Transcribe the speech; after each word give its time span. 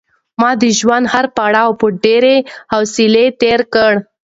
ما 0.39 0.49
د 0.61 0.63
ژوند 0.79 1.05
هر 1.13 1.25
پړاو 1.37 1.77
په 1.79 1.87
ډېرې 2.03 2.35
حوصلې 2.73 3.25
تېر 3.41 3.59
کړ. 3.73 3.93